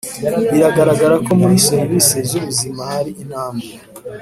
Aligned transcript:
Biragaragara 0.51 1.15
ko 1.25 1.31
muri 1.39 1.55
serivisi 1.69 2.15
z’ 2.29 2.31
ubuzima 2.39 2.81
hari 2.91 3.11
intambwe. 3.23 3.69